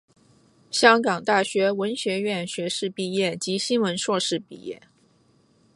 [0.71, 4.81] 香港大学文学院学士毕业及新闻硕士毕业。